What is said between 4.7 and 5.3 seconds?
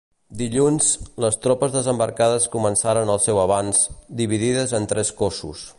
en tres